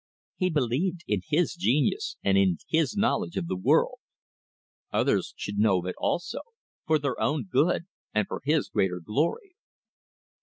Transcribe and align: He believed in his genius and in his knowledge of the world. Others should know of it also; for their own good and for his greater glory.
He 0.37 0.49
believed 0.49 1.01
in 1.05 1.21
his 1.27 1.53
genius 1.53 2.17
and 2.23 2.35
in 2.35 2.57
his 2.67 2.97
knowledge 2.97 3.37
of 3.37 3.45
the 3.45 3.55
world. 3.55 3.99
Others 4.91 5.35
should 5.37 5.59
know 5.59 5.77
of 5.77 5.85
it 5.85 5.95
also; 5.99 6.39
for 6.87 6.97
their 6.97 7.21
own 7.21 7.43
good 7.43 7.83
and 8.11 8.25
for 8.27 8.41
his 8.43 8.67
greater 8.69 8.99
glory. 8.99 9.53